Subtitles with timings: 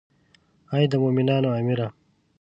[0.75, 1.87] ای د مومنانو امیره.